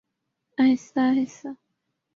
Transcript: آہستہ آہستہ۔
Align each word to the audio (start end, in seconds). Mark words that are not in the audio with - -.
آہستہ 0.61 1.01
آہستہ۔ 1.09 1.49